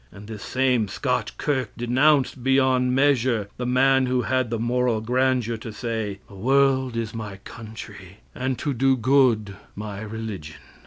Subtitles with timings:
[0.11, 5.57] And this same Scotch kirk denounced, beyond measure, the man who had the moral grandeur
[5.57, 10.57] to say, "The world is my country, and to do good my religion."